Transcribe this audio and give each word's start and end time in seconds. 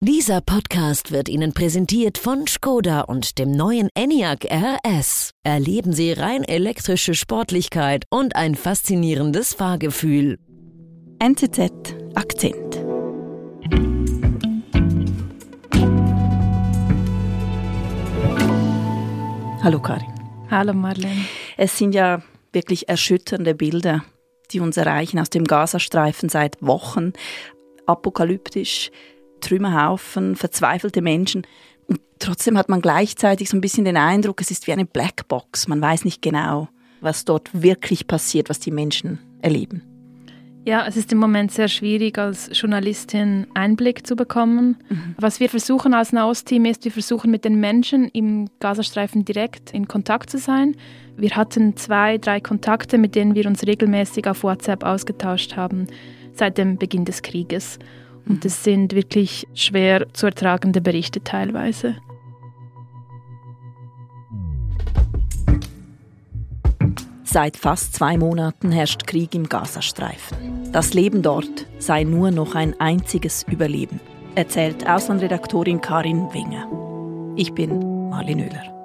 Dieser 0.00 0.40
Podcast 0.40 1.10
wird 1.10 1.28
Ihnen 1.28 1.52
präsentiert 1.52 2.18
von 2.18 2.46
Skoda 2.46 3.00
und 3.00 3.36
dem 3.36 3.50
neuen 3.50 3.88
Enyaq 3.96 4.44
RS. 4.48 5.32
Erleben 5.42 5.92
Sie 5.92 6.12
rein 6.12 6.44
elektrische 6.44 7.14
Sportlichkeit 7.14 8.04
und 8.08 8.36
ein 8.36 8.54
faszinierendes 8.54 9.54
Fahrgefühl. 9.54 10.38
NZZ 11.18 11.96
Akzent. 12.14 12.76
Hallo 19.64 19.82
Karin. 19.82 20.14
Hallo 20.48 20.74
Marlene. 20.74 21.24
Es 21.56 21.76
sind 21.76 21.92
ja 21.92 22.22
wirklich 22.52 22.88
erschütternde 22.88 23.56
Bilder, 23.56 24.04
die 24.52 24.60
uns 24.60 24.76
erreichen 24.76 25.18
aus 25.18 25.30
dem 25.30 25.42
Gazastreifen 25.42 26.28
seit 26.28 26.62
Wochen. 26.62 27.14
Apokalyptisch, 27.86 28.92
Trümmerhaufen, 29.40 30.36
verzweifelte 30.36 31.02
Menschen. 31.02 31.46
Und 31.86 32.00
trotzdem 32.18 32.58
hat 32.58 32.68
man 32.68 32.80
gleichzeitig 32.80 33.48
so 33.48 33.56
ein 33.56 33.60
bisschen 33.60 33.84
den 33.84 33.96
Eindruck, 33.96 34.40
es 34.40 34.50
ist 34.50 34.66
wie 34.66 34.72
eine 34.72 34.86
Blackbox. 34.86 35.68
Man 35.68 35.80
weiß 35.80 36.04
nicht 36.04 36.22
genau, 36.22 36.68
was 37.00 37.24
dort 37.24 37.62
wirklich 37.62 38.06
passiert, 38.06 38.48
was 38.48 38.60
die 38.60 38.70
Menschen 38.70 39.18
erleben. 39.42 39.82
Ja, 40.64 40.86
es 40.86 40.98
ist 40.98 41.12
im 41.12 41.18
Moment 41.18 41.50
sehr 41.50 41.68
schwierig, 41.68 42.18
als 42.18 42.50
Journalistin 42.52 43.46
Einblick 43.54 44.06
zu 44.06 44.16
bekommen. 44.16 44.76
Mhm. 44.90 45.14
Was 45.16 45.40
wir 45.40 45.48
versuchen 45.48 45.94
als 45.94 46.12
Nahost-Team 46.12 46.66
ist, 46.66 46.84
wir 46.84 46.92
versuchen 46.92 47.30
mit 47.30 47.46
den 47.46 47.58
Menschen 47.58 48.08
im 48.08 48.50
Gazastreifen 48.60 49.24
direkt 49.24 49.70
in 49.70 49.88
Kontakt 49.88 50.28
zu 50.28 50.36
sein. 50.36 50.76
Wir 51.16 51.30
hatten 51.30 51.76
zwei, 51.76 52.18
drei 52.18 52.40
Kontakte, 52.40 52.98
mit 52.98 53.14
denen 53.14 53.34
wir 53.34 53.46
uns 53.46 53.66
regelmäßig 53.66 54.26
auf 54.26 54.42
WhatsApp 54.42 54.84
ausgetauscht 54.84 55.56
haben 55.56 55.86
seit 56.34 56.58
dem 56.58 56.76
Beginn 56.76 57.04
des 57.04 57.22
Krieges. 57.22 57.78
Und 58.28 58.44
das 58.44 58.62
sind 58.62 58.94
wirklich 58.94 59.46
schwer 59.54 60.12
zu 60.12 60.26
ertragende 60.26 60.80
Berichte 60.80 61.24
teilweise. 61.24 61.96
Seit 67.24 67.56
fast 67.56 67.94
zwei 67.94 68.16
Monaten 68.16 68.70
herrscht 68.72 69.06
Krieg 69.06 69.34
im 69.34 69.48
Gazastreifen. 69.48 70.72
Das 70.72 70.94
Leben 70.94 71.22
dort 71.22 71.66
sei 71.78 72.04
nur 72.04 72.30
noch 72.30 72.54
ein 72.54 72.78
einziges 72.80 73.42
Überleben, 73.42 74.00
erzählt 74.34 74.88
Auslandredaktorin 74.88 75.80
Karin 75.80 76.32
Wenger. 76.32 76.66
Ich 77.36 77.52
bin 77.52 78.08
Marlene 78.08 78.44
Oehler. 78.44 78.77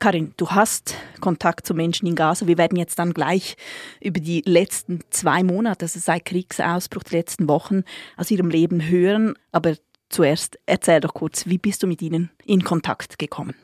Karin, 0.00 0.32
du 0.38 0.48
hast 0.48 0.94
Kontakt 1.20 1.66
zu 1.66 1.74
Menschen 1.74 2.06
in 2.06 2.14
Gaza. 2.14 2.46
Wir 2.46 2.56
werden 2.56 2.78
jetzt 2.78 2.98
dann 2.98 3.12
gleich 3.12 3.54
über 4.00 4.18
die 4.18 4.42
letzten 4.46 5.00
zwei 5.10 5.42
Monate, 5.42 5.84
also 5.84 6.00
seit 6.00 6.24
Kriegsausbruch, 6.24 7.02
die 7.02 7.16
letzten 7.16 7.48
Wochen 7.48 7.82
aus 8.16 8.30
ihrem 8.30 8.48
Leben 8.48 8.88
hören. 8.88 9.34
Aber 9.52 9.74
zuerst 10.08 10.58
erzähl 10.64 11.00
doch 11.00 11.12
kurz, 11.12 11.46
wie 11.46 11.58
bist 11.58 11.82
du 11.82 11.86
mit 11.86 12.00
ihnen 12.00 12.30
in 12.46 12.64
Kontakt 12.64 13.18
gekommen? 13.18 13.54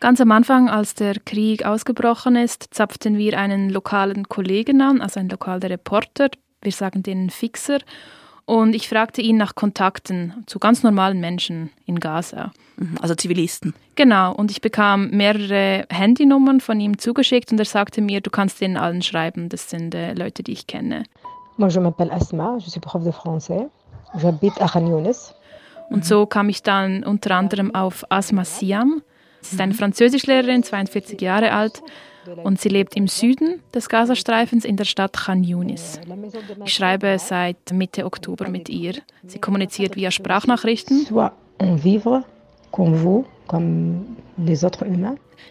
Ganz 0.00 0.20
am 0.20 0.32
Anfang, 0.32 0.68
als 0.68 0.94
der 0.94 1.14
Krieg 1.20 1.64
ausgebrochen 1.64 2.34
ist, 2.34 2.74
zapften 2.74 3.16
wir 3.16 3.38
einen 3.38 3.70
lokalen 3.70 4.28
Kollegen 4.28 4.82
an, 4.82 5.00
also 5.00 5.20
einen 5.20 5.28
lokalen 5.28 5.62
Reporter. 5.62 6.28
Wir 6.60 6.72
sagen 6.72 7.04
den 7.04 7.30
Fixer. 7.30 7.78
Und 8.46 8.76
ich 8.76 8.88
fragte 8.88 9.20
ihn 9.20 9.36
nach 9.36 9.56
Kontakten 9.56 10.44
zu 10.46 10.60
ganz 10.60 10.84
normalen 10.84 11.20
Menschen 11.20 11.70
in 11.84 11.98
Gaza. 11.98 12.52
Mhm, 12.76 12.96
also 13.02 13.16
Zivilisten. 13.16 13.74
Genau, 13.96 14.32
und 14.32 14.52
ich 14.52 14.60
bekam 14.60 15.10
mehrere 15.10 15.84
Handynummern 15.90 16.60
von 16.60 16.78
ihm 16.78 16.96
zugeschickt 16.98 17.50
und 17.50 17.58
er 17.58 17.64
sagte 17.64 18.00
mir, 18.00 18.20
du 18.20 18.30
kannst 18.30 18.60
denen 18.60 18.76
allen 18.76 19.02
schreiben, 19.02 19.48
das 19.48 19.68
sind 19.68 19.94
äh, 19.96 20.14
Leute, 20.14 20.44
die 20.44 20.52
ich 20.52 20.68
kenne. 20.68 21.02
Moi, 21.56 21.68
je 21.68 21.80
m'appelle 21.80 22.12
Asma, 22.12 22.56
je 22.58 22.70
suis 22.70 22.80
prof 22.80 23.02
de 23.02 23.12
français. 23.12 23.68
J'habite 24.14 24.60
à 24.60 24.70
Khan 24.70 24.86
Younis. 24.86 25.34
Und 25.90 26.04
so 26.04 26.26
kam 26.26 26.48
ich 26.48 26.62
dann 26.62 27.02
unter 27.02 27.34
anderem 27.34 27.74
auf 27.74 28.04
Asma 28.10 28.44
Siam. 28.44 29.02
Sie 29.40 29.56
ist 29.56 29.60
eine 29.60 29.74
Französischlehrerin, 29.74 30.62
42 30.62 31.20
Jahre 31.20 31.52
alt 31.52 31.82
und 32.44 32.60
sie 32.60 32.68
lebt 32.68 32.96
im 32.96 33.08
Süden 33.08 33.62
des 33.74 33.88
Gazastreifens 33.88 34.64
in 34.64 34.76
der 34.76 34.84
Stadt 34.84 35.12
Khan 35.12 35.44
Yunis. 35.44 36.00
Ich 36.64 36.74
schreibe 36.74 37.18
seit 37.18 37.72
Mitte 37.72 38.04
Oktober 38.04 38.48
mit 38.48 38.68
ihr. 38.68 38.94
Sie 39.26 39.38
kommuniziert 39.38 39.96
via 39.96 40.10
Sprachnachrichten. 40.10 41.06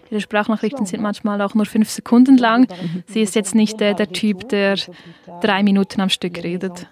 Ihre 0.10 0.22
Sprachnachrichten 0.22 0.86
sind 0.86 1.02
manchmal 1.02 1.42
auch 1.42 1.54
nur 1.56 1.66
fünf 1.66 1.90
Sekunden 1.90 2.38
lang. 2.38 2.68
Sie 3.08 3.22
ist 3.22 3.36
jetzt 3.36 3.56
nicht 3.56 3.80
der, 3.80 3.94
der 3.94 4.10
Typ, 4.10 4.50
der 4.50 4.76
drei 5.42 5.64
Minuten 5.64 6.02
am 6.02 6.10
Stück 6.10 6.44
redet. 6.44 6.88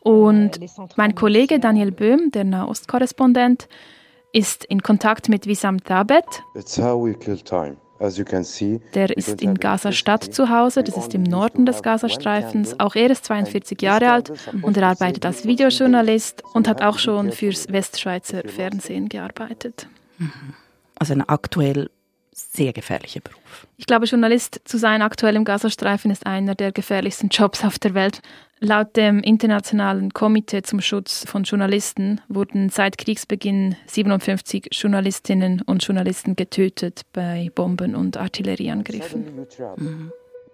Und 0.00 0.60
mein 0.96 1.14
Kollege 1.14 1.58
Daniel 1.58 1.90
Böhm, 1.90 2.30
der 2.30 2.44
Nahostkorrespondent, 2.44 3.68
ist 4.32 4.64
in 4.64 4.82
Kontakt 4.82 5.28
mit 5.28 5.46
Wissam 5.46 5.82
Thabet. 5.82 6.24
It's 6.54 6.78
how 6.78 7.02
we 7.02 7.14
kill 7.14 7.38
time. 7.38 7.76
Der 8.00 9.16
ist 9.16 9.42
in 9.42 9.54
Gaza-Stadt 9.54 10.24
zu 10.24 10.48
Hause, 10.48 10.82
das 10.84 10.96
ist 10.96 11.14
im 11.14 11.24
Norden 11.24 11.66
des 11.66 11.82
Gazastreifens. 11.82 12.78
Auch 12.78 12.94
er 12.94 13.10
ist 13.10 13.24
42 13.24 13.82
Jahre 13.82 14.10
alt 14.10 14.32
und 14.62 14.76
er 14.76 14.88
arbeitet 14.88 15.26
als 15.26 15.44
Videojournalist 15.44 16.42
und 16.54 16.68
hat 16.68 16.82
auch 16.82 16.98
schon 16.98 17.32
fürs 17.32 17.70
Westschweizer 17.72 18.42
Fernsehen 18.46 19.08
gearbeitet. 19.08 19.88
Mhm. 20.18 20.32
Also 20.98 21.12
ein 21.12 21.28
aktuell 21.28 21.90
sehr 22.38 22.72
gefährlicher 22.72 23.20
Beruf. 23.20 23.66
Ich 23.76 23.86
glaube, 23.86 24.06
Journalist 24.06 24.60
zu 24.64 24.78
sein 24.78 25.02
aktuell 25.02 25.36
im 25.36 25.44
Gazastreifen 25.44 26.10
ist 26.10 26.26
einer 26.26 26.54
der 26.54 26.72
gefährlichsten 26.72 27.28
Jobs 27.28 27.64
auf 27.64 27.78
der 27.78 27.94
Welt. 27.94 28.20
Laut 28.60 28.96
dem 28.96 29.20
Internationalen 29.20 30.12
Komitee 30.12 30.62
zum 30.62 30.80
Schutz 30.80 31.24
von 31.28 31.44
Journalisten 31.44 32.20
wurden 32.28 32.70
seit 32.70 32.98
Kriegsbeginn 32.98 33.76
57 33.86 34.68
Journalistinnen 34.72 35.62
und 35.62 35.84
Journalisten 35.84 36.34
getötet 36.34 37.02
bei 37.12 37.50
Bomben- 37.54 37.94
und 37.94 38.16
Artillerieangriffen. 38.16 39.46
Mhm. 39.76 40.12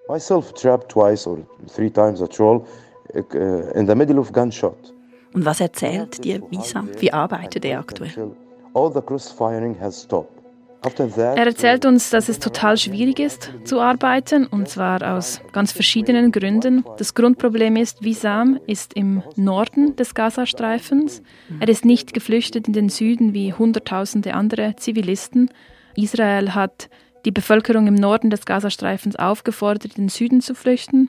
Myself 0.08 0.52
trapped 0.52 0.90
twice 0.90 1.26
or 1.26 1.38
three 1.74 1.88
times 1.88 2.20
a 2.20 2.26
troll 2.26 2.66
uh, 3.14 3.38
in 3.74 3.86
the 3.86 3.94
middle 3.94 4.18
of 4.18 4.32
gunshot. 4.32 4.92
Und 5.32 5.44
was 5.46 5.60
erzählt 5.60 6.22
dir 6.22 6.42
Visa? 6.50 6.84
Wie 6.98 7.12
arbeitet 7.12 7.64
er 7.64 7.80
aktuell? 7.80 8.32
All 8.74 8.92
the 8.92 9.00
cross-firing 9.00 9.78
has 9.80 10.02
stopped. 10.02 10.43
Er 10.84 11.46
erzählt 11.46 11.86
uns, 11.86 12.10
dass 12.10 12.28
es 12.28 12.38
total 12.38 12.76
schwierig 12.76 13.18
ist 13.18 13.52
zu 13.64 13.80
arbeiten 13.80 14.46
und 14.46 14.68
zwar 14.68 15.16
aus 15.16 15.40
ganz 15.52 15.72
verschiedenen 15.72 16.30
Gründen. 16.30 16.84
Das 16.98 17.14
Grundproblem 17.14 17.76
ist, 17.76 18.04
Wisam 18.04 18.58
ist 18.66 18.94
im 18.94 19.22
Norden 19.36 19.96
des 19.96 20.14
Gazastreifens. 20.14 21.22
Er 21.60 21.68
ist 21.68 21.84
nicht 21.84 22.12
geflüchtet 22.12 22.66
in 22.66 22.74
den 22.74 22.88
Süden 22.88 23.32
wie 23.32 23.52
Hunderttausende 23.52 24.34
andere 24.34 24.76
Zivilisten. 24.76 25.50
Israel 25.96 26.54
hat 26.54 26.90
die 27.24 27.30
Bevölkerung 27.30 27.86
im 27.86 27.94
Norden 27.94 28.30
des 28.30 28.44
Gazastreifens 28.44 29.16
aufgefordert, 29.16 29.86
in 29.96 30.04
den 30.04 30.08
Süden 30.08 30.40
zu 30.40 30.54
flüchten, 30.54 31.08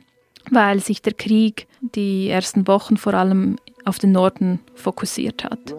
weil 0.51 0.79
sich 0.79 1.01
der 1.01 1.13
Krieg 1.13 1.67
die 1.81 2.29
ersten 2.29 2.67
Wochen 2.67 2.97
vor 2.97 3.13
allem 3.13 3.57
auf 3.83 3.99
den 3.99 4.13
Norden 4.13 4.59
fokussiert 4.73 5.43
hat. 5.43 5.75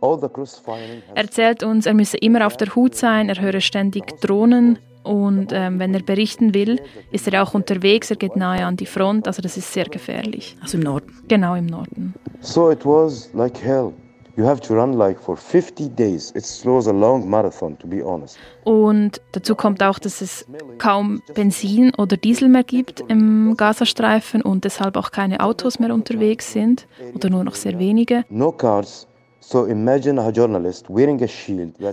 Er 0.00 1.22
erzählt 1.22 1.62
uns, 1.62 1.86
er 1.86 1.94
müsse 1.94 2.16
immer 2.18 2.46
auf 2.46 2.56
der 2.56 2.74
Hut 2.74 2.94
sein, 2.94 3.28
er 3.28 3.40
höre 3.40 3.60
ständig 3.60 4.20
Drohnen 4.20 4.78
und 5.02 5.52
ähm, 5.52 5.78
wenn 5.78 5.94
er 5.94 6.02
berichten 6.02 6.52
will, 6.54 6.80
ist 7.10 7.26
er 7.28 7.42
auch 7.42 7.54
unterwegs, 7.54 8.10
er 8.10 8.16
geht 8.16 8.36
nahe 8.36 8.64
an 8.64 8.76
die 8.76 8.86
Front, 8.86 9.26
also 9.26 9.40
das 9.40 9.56
ist 9.56 9.72
sehr 9.72 9.86
gefährlich. 9.86 10.56
Also 10.60 10.76
im 10.76 10.84
Norden? 10.84 11.12
Genau, 11.28 11.54
im 11.54 11.66
Norden. 11.66 12.14
So 12.40 12.70
it 12.70 12.84
was 12.84 13.30
like 13.32 13.62
hell. 13.62 13.92
You 14.36 14.46
have 14.46 14.60
to 14.60 14.74
run 14.74 14.92
like 14.92 15.18
for 15.18 15.36
50 15.36 15.96
days. 15.96 16.30
It 16.30 16.44
was 16.64 16.86
a 16.86 16.92
long 16.92 17.28
marathon, 17.28 17.76
to 17.78 17.88
be 17.88 18.04
honest. 18.04 18.38
Und 18.62 19.20
dazu 19.32 19.56
kommt 19.56 19.82
auch, 19.82 19.98
dass 19.98 20.20
es 20.20 20.46
kaum 20.78 21.20
Benzin 21.34 21.92
oder 21.96 22.16
Diesel 22.16 22.48
mehr 22.48 22.62
gibt 22.62 23.00
im 23.08 23.56
Gazastreifen 23.56 24.42
und 24.42 24.62
deshalb 24.62 24.96
auch 24.96 25.10
keine 25.10 25.40
Autos 25.40 25.80
mehr 25.80 25.92
unterwegs 25.92 26.52
sind 26.52 26.86
oder 27.16 27.30
nur 27.30 27.42
noch 27.42 27.56
sehr 27.56 27.80
wenige. 27.80 28.24
No 28.28 28.52
cars, 28.52 29.08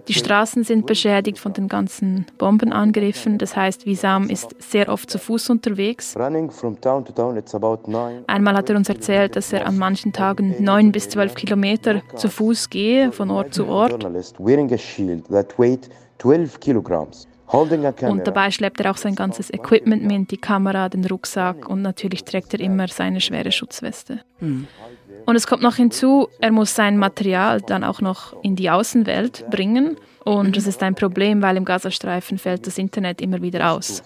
die 0.08 0.14
Straßen 0.14 0.64
sind 0.64 0.86
beschädigt 0.86 1.40
von 1.40 1.54
den 1.54 1.68
ganzen 1.68 2.26
Bombenangriffen. 2.38 3.38
Das 3.38 3.56
heißt, 3.56 3.86
Wisam 3.86 4.30
ist 4.30 4.56
sehr 4.60 4.90
oft 4.90 5.10
zu 5.10 5.18
Fuß 5.20 5.50
unterwegs. 5.52 6.18
Einmal 6.18 6.58
hat 8.56 8.70
er 8.70 8.76
uns 8.76 8.90
erzählt, 8.90 9.36
dass 9.36 9.54
er 9.54 9.68
an 9.68 9.78
manchen 9.78 10.12
Tagen 10.12 10.56
neun 10.60 10.92
bis 10.92 11.08
zwölf 11.08 11.36
Kilometer 11.36 12.02
zu 12.16 12.30
Fuß 12.30 12.70
gehe, 12.70 13.12
von 13.12 13.32
Ort 13.32 13.54
zu 13.54 13.68
Ort. 13.68 14.04
Und 17.48 18.28
dabei 18.28 18.50
schleppt 18.52 18.80
er 18.80 18.92
auch 18.92 18.98
sein 18.98 19.16
ganzes 19.16 19.54
Equipment 19.54 20.04
mit, 20.04 20.32
die 20.32 20.38
Kamera, 20.38 20.90
den 20.90 21.06
Rucksack 21.06 21.70
und 21.70 21.84
natürlich 21.84 22.24
trägt 22.24 22.54
er 22.54 22.60
immer 22.60 22.88
seine 22.88 23.22
schwere 23.22 23.52
Schutzweste. 23.52 24.22
Hm. 24.40 24.68
Und 25.26 25.36
es 25.36 25.48
kommt 25.48 25.64
noch 25.64 25.76
hinzu, 25.76 26.28
er 26.40 26.52
muss 26.52 26.76
sein 26.76 26.98
Material 26.98 27.62
dann 27.62 27.84
auch 27.84 28.02
noch 28.02 28.42
in 28.44 28.56
die 28.56 28.70
Außenwelt 28.70 29.50
bringen. 29.50 29.98
Und 30.24 30.58
das 30.58 30.68
ist 30.68 30.82
ein 30.84 30.96
Problem, 30.96 31.42
weil 31.42 31.58
im 31.58 31.66
Gazastreifen 31.66 32.38
fällt 32.38 32.66
das 32.68 32.78
Internet 32.78 33.22
immer 33.22 33.42
wieder 33.42 33.72
aus. 33.72 34.04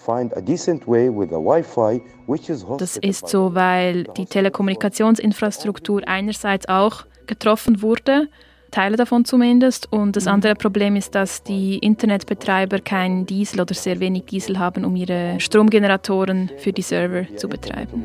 Das 2.78 2.96
ist 2.96 3.28
so, 3.28 3.54
weil 3.54 4.04
die 4.04 4.26
Telekommunikationsinfrastruktur 4.26 6.02
einerseits 6.06 6.68
auch 6.68 7.06
getroffen 7.26 7.80
wurde, 7.80 8.28
Teile 8.70 8.96
davon 8.96 9.24
zumindest. 9.24 9.92
Und 9.92 10.16
das 10.16 10.24
mhm. 10.24 10.32
andere 10.32 10.54
Problem 10.54 10.96
ist, 10.96 11.14
dass 11.14 11.42
die 11.42 11.78
Internetbetreiber 11.78 12.80
kein 12.80 13.26
Diesel 13.26 13.60
oder 13.60 13.74
sehr 13.74 14.00
wenig 14.00 14.24
Diesel 14.24 14.58
haben, 14.58 14.84
um 14.84 14.96
ihre 14.96 15.38
Stromgeneratoren 15.40 16.50
für 16.58 16.72
die 16.72 16.82
Server 16.82 17.24
zu 17.36 17.48
betreiben. 17.48 18.04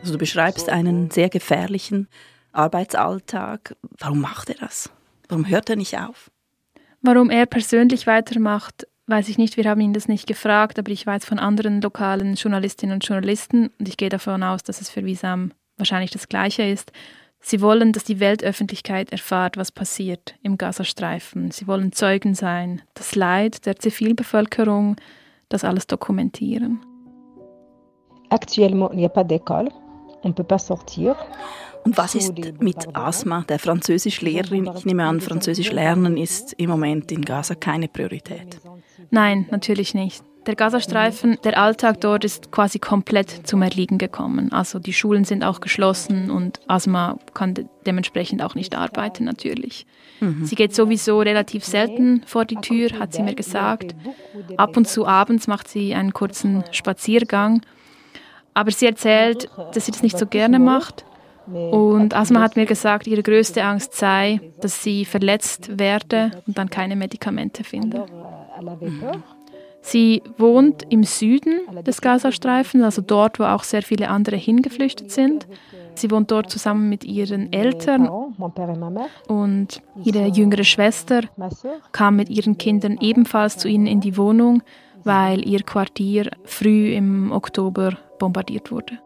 Also 0.00 0.12
du 0.12 0.18
beschreibst 0.18 0.68
einen 0.68 1.10
sehr 1.10 1.28
gefährlichen 1.28 2.08
Arbeitsalltag. 2.52 3.76
Warum 3.98 4.20
macht 4.20 4.50
er 4.50 4.56
das? 4.56 4.90
Warum 5.28 5.48
hört 5.48 5.70
er 5.70 5.76
nicht 5.76 5.98
auf? 5.98 6.30
Warum 7.00 7.30
er 7.30 7.46
persönlich 7.46 8.06
weitermacht, 8.06 8.86
weiß 9.06 9.28
ich 9.28 9.38
nicht. 9.38 9.56
Wir 9.56 9.68
haben 9.68 9.80
ihn 9.80 9.92
das 9.92 10.08
nicht 10.08 10.26
gefragt, 10.26 10.78
aber 10.78 10.90
ich 10.90 11.06
weiß 11.06 11.24
von 11.24 11.38
anderen 11.38 11.80
lokalen 11.80 12.34
Journalistinnen 12.34 12.94
und 12.94 13.06
Journalisten 13.06 13.70
und 13.78 13.88
ich 13.88 13.96
gehe 13.96 14.08
davon 14.08 14.42
aus, 14.42 14.62
dass 14.62 14.80
es 14.80 14.90
für 14.90 15.04
Wisam 15.04 15.52
wahrscheinlich 15.76 16.10
das 16.10 16.28
Gleiche 16.28 16.62
ist. 16.62 16.92
Sie 17.40 17.60
wollen, 17.60 17.92
dass 17.92 18.04
die 18.04 18.20
Weltöffentlichkeit 18.20 19.12
erfahrt, 19.12 19.56
was 19.58 19.70
passiert 19.70 20.34
im 20.42 20.56
Gazastreifen. 20.56 21.50
Sie 21.50 21.66
wollen 21.66 21.92
Zeugen 21.92 22.34
sein, 22.34 22.80
das 22.94 23.14
Leid 23.14 23.66
der 23.66 23.76
Zivilbevölkerung, 23.76 24.96
das 25.50 25.62
alles 25.64 25.86
dokumentieren. 25.86 26.80
Actuellement, 28.30 28.90
il 28.92 28.98
n'y 28.98 29.04
a 29.04 29.10
pas 29.10 29.24
d'école. 29.24 29.70
On 30.22 30.32
peut 30.32 30.46
pas 30.46 30.66
sortir. 30.66 31.14
Und 31.84 31.98
was 31.98 32.14
ist 32.14 32.32
mit 32.60 32.96
Asma, 32.96 33.44
der 33.46 33.58
Französischlehrerin? 33.58 34.70
Ich 34.74 34.86
nehme 34.86 35.04
an, 35.04 35.20
Französisch 35.20 35.70
lernen 35.70 36.16
ist 36.16 36.54
im 36.54 36.70
Moment 36.70 37.12
in 37.12 37.20
Gaza 37.22 37.54
keine 37.54 37.88
Priorität. 37.88 38.58
Nein, 39.10 39.46
natürlich 39.50 39.92
nicht. 39.92 40.24
Der 40.46 40.54
Gazastreifen, 40.56 41.38
der 41.42 41.58
Alltag 41.58 42.00
dort 42.00 42.24
ist 42.24 42.50
quasi 42.50 42.78
komplett 42.78 43.46
zum 43.46 43.62
Erliegen 43.62 43.98
gekommen. 43.98 44.52
Also 44.52 44.78
die 44.78 44.92
Schulen 44.92 45.24
sind 45.24 45.42
auch 45.42 45.60
geschlossen 45.60 46.30
und 46.30 46.60
Asma 46.66 47.18
kann 47.32 47.54
dementsprechend 47.86 48.42
auch 48.42 48.54
nicht 48.54 48.76
arbeiten 48.76 49.24
natürlich. 49.24 49.86
Mhm. 50.20 50.44
Sie 50.44 50.54
geht 50.54 50.74
sowieso 50.74 51.20
relativ 51.20 51.64
selten 51.64 52.22
vor 52.26 52.44
die 52.44 52.56
Tür, 52.56 52.98
hat 52.98 53.14
sie 53.14 53.22
mir 53.22 53.34
gesagt. 53.34 53.94
Ab 54.56 54.76
und 54.76 54.86
zu 54.86 55.06
abends 55.06 55.46
macht 55.46 55.68
sie 55.68 55.94
einen 55.94 56.12
kurzen 56.12 56.64
Spaziergang. 56.72 57.62
Aber 58.52 58.70
sie 58.70 58.86
erzählt, 58.86 59.48
dass 59.72 59.86
sie 59.86 59.92
das 59.92 60.02
nicht 60.02 60.18
so 60.18 60.26
gerne 60.26 60.58
macht 60.58 61.04
und 61.46 62.14
Asma 62.14 62.40
hat 62.40 62.56
mir 62.56 62.66
gesagt, 62.66 63.06
ihre 63.06 63.22
größte 63.22 63.62
Angst 63.62 63.94
sei, 63.94 64.40
dass 64.60 64.82
sie 64.82 65.04
verletzt 65.04 65.78
werde 65.78 66.30
und 66.46 66.56
dann 66.56 66.70
keine 66.70 66.96
Medikamente 66.96 67.64
finde. 67.64 68.06
Sie 69.86 70.22
wohnt 70.38 70.82
im 70.88 71.04
Süden 71.04 71.60
des 71.86 72.00
Gazastreifens, 72.00 72.82
also 72.82 73.02
dort, 73.02 73.38
wo 73.38 73.44
auch 73.44 73.64
sehr 73.64 73.82
viele 73.82 74.08
andere 74.08 74.36
hingeflüchtet 74.36 75.10
sind. 75.10 75.46
Sie 75.94 76.10
wohnt 76.10 76.30
dort 76.30 76.50
zusammen 76.50 76.88
mit 76.88 77.04
ihren 77.04 77.52
Eltern 77.52 78.08
und 79.28 79.82
ihre 80.02 80.26
jüngere 80.28 80.64
Schwester 80.64 81.24
kam 81.92 82.16
mit 82.16 82.30
ihren 82.30 82.56
Kindern 82.56 82.96
ebenfalls 82.98 83.58
zu 83.58 83.68
ihnen 83.68 83.86
in 83.86 84.00
die 84.00 84.16
Wohnung, 84.16 84.62
weil 85.04 85.46
ihr 85.46 85.62
Quartier 85.62 86.30
früh 86.44 86.94
im 86.94 87.30
Oktober 87.30 87.98
bombardiert 88.18 88.70
wurde. 88.70 88.98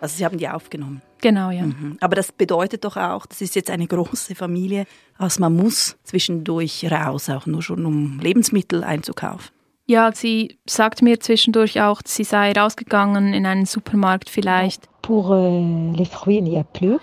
Also 0.00 0.16
Sie 0.16 0.24
haben 0.24 0.38
die 0.38 0.48
aufgenommen? 0.48 1.00
Genau, 1.20 1.50
ja. 1.50 1.62
Mhm. 1.62 1.96
Aber 2.00 2.16
das 2.16 2.32
bedeutet 2.32 2.84
doch 2.84 2.96
auch, 2.96 3.24
das 3.26 3.40
ist 3.40 3.54
jetzt 3.54 3.70
eine 3.70 3.86
große 3.86 4.34
Familie, 4.34 4.86
also 5.16 5.40
man 5.40 5.54
muss 5.54 5.96
zwischendurch 6.02 6.90
raus, 6.90 7.30
auch 7.30 7.46
nur 7.46 7.62
schon 7.62 7.86
um 7.86 8.18
Lebensmittel 8.18 8.82
einzukaufen. 8.82 9.54
Ja, 9.86 10.12
sie 10.12 10.58
sagt 10.66 11.02
mir 11.02 11.20
zwischendurch 11.20 11.80
auch, 11.80 12.00
sie 12.04 12.24
sei 12.24 12.52
rausgegangen 12.52 13.34
in 13.34 13.44
einen 13.44 13.66
Supermarkt 13.66 14.30
vielleicht. 14.30 14.88
Pour 15.02 15.30
euh, 15.30 15.92
les 15.94 16.08
fruits, 16.08 16.48
il 16.48 16.56
a 16.56 16.62
plus. 16.62 17.00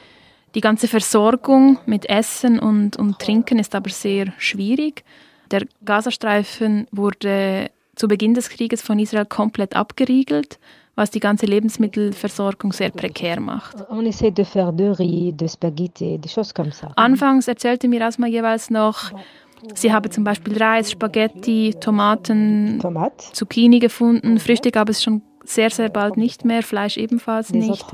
Die 0.55 0.61
ganze 0.61 0.87
Versorgung 0.87 1.77
mit 1.85 2.09
Essen 2.09 2.59
und, 2.59 2.97
und 2.97 3.19
Trinken 3.19 3.59
ist 3.59 3.75
aber 3.75 3.89
sehr 3.89 4.33
schwierig. 4.37 5.03
Der 5.51 5.65
Gazastreifen 5.85 6.87
wurde 6.91 7.69
zu 7.95 8.07
Beginn 8.07 8.33
des 8.33 8.49
Krieges 8.49 8.81
von 8.81 8.99
Israel 8.99 9.25
komplett 9.25 9.75
abgeriegelt 9.75 10.59
was 10.95 11.09
die 11.09 11.19
ganze 11.19 11.45
Lebensmittelversorgung 11.45 12.73
sehr 12.73 12.89
prekär 12.89 13.39
macht. 13.39 13.75
Anfangs 16.95 17.47
erzählte 17.47 17.87
mir 17.87 18.05
Asma 18.05 18.27
jeweils 18.27 18.69
noch, 18.69 19.11
sie 19.73 19.91
habe 19.93 20.09
zum 20.09 20.23
Beispiel 20.23 20.61
Reis, 20.61 20.91
Spaghetti, 20.91 21.75
Tomaten, 21.79 22.81
Zucchini 23.33 23.79
gefunden. 23.79 24.39
Früchte 24.39 24.71
gab 24.71 24.89
es 24.89 25.03
schon 25.03 25.21
sehr, 25.43 25.69
sehr 25.69 25.89
bald 25.89 26.17
nicht 26.17 26.45
mehr, 26.45 26.63
Fleisch 26.63 26.97
ebenfalls 26.97 27.51
nicht. 27.51 27.85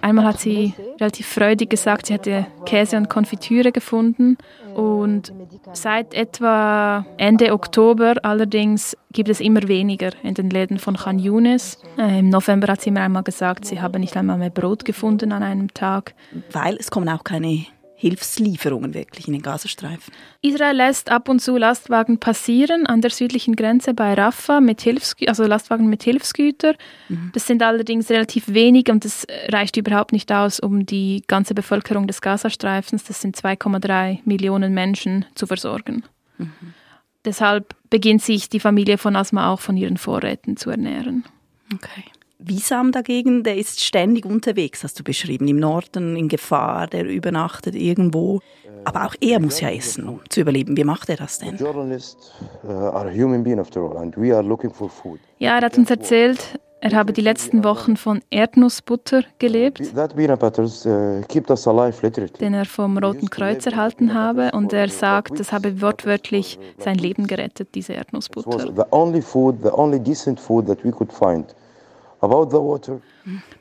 Einmal 0.00 0.24
hat 0.24 0.40
sie 0.40 0.74
relativ 1.00 1.26
freudig 1.26 1.70
gesagt, 1.70 2.06
sie 2.06 2.14
hätte 2.14 2.46
Käse 2.64 2.96
und 2.96 3.10
Konfitüre 3.10 3.72
gefunden. 3.72 4.38
Und 4.74 5.32
seit 5.72 6.14
etwa 6.14 7.04
Ende 7.16 7.52
Oktober 7.52 8.14
allerdings 8.22 8.96
gibt 9.12 9.28
es 9.28 9.40
immer 9.40 9.66
weniger 9.66 10.10
in 10.22 10.34
den 10.34 10.50
Läden 10.50 10.78
von 10.78 10.96
Khan 10.96 11.18
Yunis. 11.18 11.78
Äh, 11.98 12.20
Im 12.20 12.28
November 12.28 12.68
hat 12.68 12.80
sie 12.80 12.90
mir 12.90 13.00
einmal 13.00 13.24
gesagt, 13.24 13.64
sie 13.64 13.80
habe 13.80 13.98
nicht 13.98 14.16
einmal 14.16 14.38
mehr 14.38 14.50
Brot 14.50 14.84
gefunden 14.84 15.32
an 15.32 15.42
einem 15.42 15.74
Tag. 15.74 16.14
Weil 16.52 16.76
es 16.76 16.90
kommen 16.90 17.08
auch 17.08 17.24
keine 17.24 17.66
Hilfslieferungen 18.00 18.94
wirklich 18.94 19.26
in 19.26 19.32
den 19.32 19.42
Gazastreifen. 19.42 20.14
Israel 20.40 20.76
lässt 20.76 21.10
ab 21.10 21.28
und 21.28 21.40
zu 21.40 21.56
Lastwagen 21.56 22.20
passieren 22.20 22.86
an 22.86 23.00
der 23.00 23.10
südlichen 23.10 23.56
Grenze 23.56 23.92
bei 23.92 24.14
Rafah 24.14 24.60
mit 24.60 24.80
Hilfsgü 24.80 25.26
also 25.26 25.44
Lastwagen 25.44 25.88
mit 25.88 26.04
Hilfsgütern. 26.04 26.76
Mhm. 27.08 27.32
Das 27.34 27.48
sind 27.48 27.60
allerdings 27.60 28.08
relativ 28.08 28.46
wenig 28.54 28.88
und 28.88 29.04
das 29.04 29.26
reicht 29.48 29.76
überhaupt 29.76 30.12
nicht 30.12 30.30
aus, 30.30 30.60
um 30.60 30.86
die 30.86 31.24
ganze 31.26 31.54
Bevölkerung 31.54 32.06
des 32.06 32.20
Gazastreifens, 32.20 33.02
das 33.02 33.20
sind 33.20 33.36
2,3 33.36 34.20
Millionen 34.24 34.74
Menschen, 34.74 35.24
zu 35.34 35.48
versorgen. 35.48 36.04
Mhm. 36.38 36.52
Deshalb 37.24 37.74
beginnt 37.90 38.22
sich 38.22 38.48
die 38.48 38.60
Familie 38.60 38.96
von 38.96 39.16
Asma 39.16 39.52
auch 39.52 39.60
von 39.60 39.76
ihren 39.76 39.96
Vorräten 39.96 40.56
zu 40.56 40.70
ernähren. 40.70 41.24
Okay. 41.74 42.04
Wisam 42.38 42.92
dagegen, 42.92 43.42
der 43.42 43.56
ist 43.56 43.82
ständig 43.82 44.24
unterwegs, 44.24 44.84
hast 44.84 44.98
du 45.00 45.02
beschrieben, 45.02 45.48
im 45.48 45.56
Norden 45.58 46.16
in 46.16 46.28
Gefahr, 46.28 46.86
der 46.86 47.04
übernachtet 47.04 47.74
irgendwo. 47.74 48.40
Aber 48.84 49.06
auch 49.06 49.14
er 49.20 49.40
muss 49.40 49.60
ja 49.60 49.70
essen, 49.70 50.08
um 50.08 50.20
zu 50.28 50.42
überleben. 50.42 50.76
Wie 50.76 50.84
macht 50.84 51.08
er 51.08 51.16
das 51.16 51.40
denn? 51.40 51.56
Uh, 51.60 51.64
ja, 55.38 55.58
er 55.58 55.62
hat 55.62 55.76
uns 55.78 55.90
erzählt, 55.90 56.60
er 56.80 56.92
habe 56.92 57.12
die 57.12 57.22
letzten 57.22 57.64
Wochen 57.64 57.96
von 57.96 58.20
Erdnussbutter 58.30 59.24
gelebt, 59.40 59.80
uh, 59.80 60.06
den 62.40 62.54
er 62.54 62.64
vom 62.66 62.98
Roten 62.98 63.30
Kreuz 63.30 63.66
erhalten 63.66 64.14
habe. 64.14 64.52
Und 64.52 64.72
er 64.72 64.88
sagt, 64.88 65.40
das 65.40 65.50
habe 65.50 65.82
wortwörtlich 65.82 66.56
sein 66.78 66.94
Leben 66.98 67.26
gerettet, 67.26 67.74
diese 67.74 67.94
Erdnussbutter. 67.94 68.86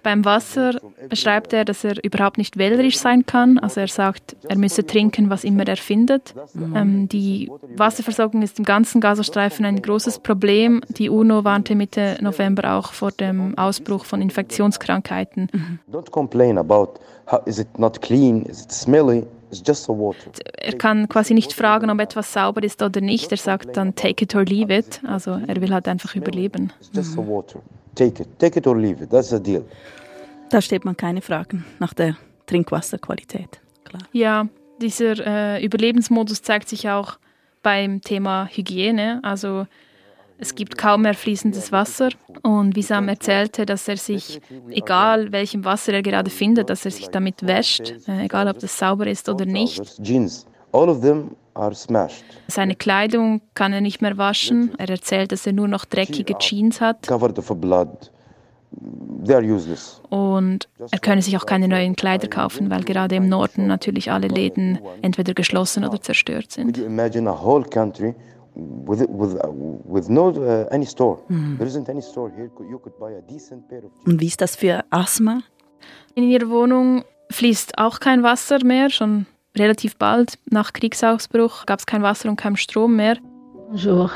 Beim 0.03 0.25
Wasser 0.25 0.79
beschreibt 1.09 1.53
er, 1.53 1.65
dass 1.65 1.83
er 1.83 2.03
überhaupt 2.03 2.37
nicht 2.37 2.57
wählerisch 2.57 2.97
sein 2.97 3.25
kann. 3.25 3.59
Also 3.59 3.81
er 3.81 3.87
sagt, 3.87 4.35
er 4.47 4.57
müsse 4.57 4.85
trinken, 4.85 5.29
was 5.29 5.43
immer 5.43 5.67
er 5.67 5.77
findet. 5.77 6.33
Ähm, 6.75 7.07
die 7.09 7.51
Wasserversorgung 7.75 8.41
ist 8.41 8.57
im 8.57 8.65
ganzen 8.65 9.01
Gazastreifen 9.01 9.65
ein 9.65 9.81
großes 9.81 10.19
Problem. 10.19 10.81
Die 10.89 11.09
UNO 11.09 11.43
warnte 11.43 11.75
Mitte 11.75 12.17
November 12.21 12.73
auch 12.73 12.93
vor 12.93 13.11
dem 13.11 13.57
Ausbruch 13.57 14.05
von 14.05 14.21
Infektionskrankheiten. 14.21 15.49
Don't 15.91 16.09
complain 16.11 16.57
about 16.57 16.99
how, 17.31 17.45
is 17.45 17.59
it 17.59 17.77
not 17.77 18.01
clean, 18.01 18.43
is 18.43 18.63
it 18.63 18.71
smelly? 18.71 19.23
Er 20.57 20.73
kann 20.73 21.07
quasi 21.07 21.33
nicht 21.33 21.53
fragen, 21.53 21.89
ob 21.89 22.01
etwas 22.01 22.33
sauber 22.33 22.63
ist 22.63 22.81
oder 22.81 22.99
nicht. 22.99 23.31
Er 23.31 23.37
sagt 23.37 23.77
dann 23.77 23.95
take 23.95 24.25
it 24.25 24.35
or 24.35 24.43
leave 24.43 24.75
it. 24.75 25.01
Also 25.07 25.39
er 25.47 25.61
will 25.61 25.73
halt 25.73 25.87
einfach 25.87 26.15
überleben. 26.15 26.73
Mhm. 26.93 27.45
Take 27.97 28.21
it. 28.21 28.39
Take 28.39 28.59
it 28.59 28.67
or 28.67 28.77
leave 28.77 29.03
it. 29.03 29.09
That's 29.09 29.29
the 29.29 29.41
deal. 29.41 29.65
Da 30.49 30.61
stellt 30.61 30.85
man 30.85 30.95
keine 30.95 31.21
Fragen 31.21 31.65
nach 31.79 31.93
der 31.93 32.15
Trinkwasserqualität. 32.45 33.59
Klar. 33.83 34.03
Ja, 34.13 34.47
dieser 34.79 35.15
äh, 35.25 35.65
Überlebensmodus 35.65 36.41
zeigt 36.41 36.69
sich 36.69 36.89
auch 36.89 37.17
beim 37.63 38.01
Thema 38.01 38.47
Hygiene. 38.51 39.19
Also 39.23 39.65
es 40.37 40.53
gibt 40.53 40.77
kaum 40.77 41.01
mehr 41.01 41.15
fließendes 41.15 41.71
Wasser 41.71 42.09
und 42.43 42.75
Wisam 42.75 43.09
erzählte, 43.09 43.65
dass 43.65 43.87
er 43.87 43.97
sich, 43.97 44.39
egal 44.69 45.31
welchem 45.31 45.65
Wasser 45.65 45.93
er 45.93 46.03
gerade 46.03 46.29
findet, 46.29 46.69
dass 46.69 46.85
er 46.85 46.91
sich 46.91 47.07
damit 47.07 47.45
wäscht, 47.45 47.95
äh, 48.07 48.25
egal 48.25 48.47
ob 48.47 48.59
das 48.59 48.77
sauber 48.77 49.07
ist 49.07 49.27
oder 49.27 49.45
nicht. 49.45 49.81
Seine 52.47 52.75
Kleidung 52.75 53.41
kann 53.55 53.73
er 53.73 53.81
nicht 53.81 54.01
mehr 54.01 54.17
waschen. 54.17 54.71
Er 54.77 54.89
erzählt, 54.89 55.31
dass 55.31 55.45
er 55.47 55.53
nur 55.53 55.67
noch 55.67 55.85
dreckige 55.85 56.37
Jeans 56.37 56.79
hat. 56.81 57.07
they 59.25 59.33
are 59.35 59.43
useless. 59.43 60.01
Und 60.09 60.67
er 60.91 60.99
könne 60.99 61.21
sich 61.21 61.37
auch 61.37 61.45
keine 61.45 61.67
neuen 61.67 61.95
Kleider 61.95 62.27
kaufen, 62.27 62.69
weil 62.69 62.83
gerade 62.83 63.15
im 63.15 63.27
Norden 63.29 63.67
natürlich 63.67 64.11
alle 64.11 64.27
Läden 64.27 64.79
entweder 65.01 65.33
geschlossen 65.33 65.85
oder 65.85 66.01
zerstört 66.01 66.51
sind. 66.51 66.77
you 66.77 66.85
imagine 66.85 67.29
a 67.29 67.33
whole 67.33 67.63
country 67.63 68.13
with 68.55 69.01
with 69.09 69.35
uh, 69.35 69.47
with 69.85 70.09
no 70.09 70.29
uh, 70.29 70.67
any 70.71 70.85
store? 70.85 71.19
There 71.57 71.67
isn't 71.67 71.89
any 71.89 72.01
store 72.01 72.31
here. 72.35 72.49
Could- 72.49 72.69
You 72.69 72.79
could 72.79 72.97
buy 72.99 73.13
a 73.15 73.21
decent 73.21 73.67
pair 73.69 73.79
of 73.85 73.91
jeans. 73.93 74.05
Und 74.05 74.21
wie 74.21 74.27
ist 74.27 74.41
das 74.41 74.55
für 74.55 74.83
Asma? 74.89 75.39
In 76.15 76.23
ihrer 76.23 76.49
Wohnung 76.49 77.03
fließt 77.31 77.77
auch 77.77 77.99
kein 77.99 78.23
Wasser 78.23 78.63
mehr. 78.63 78.89
Schon 78.89 79.25
relativ 79.57 79.97
bald 79.97 80.37
nach 80.49 80.73
Kriegsausbruch 80.73 81.65
gab 81.65 81.79
es 81.79 81.85
kein 81.85 82.01
Wasser 82.01 82.29
und 82.29 82.37
kein 82.37 82.55
Strom 82.55 82.95
mehr. 82.95 83.17
Bonjour. 83.69 84.11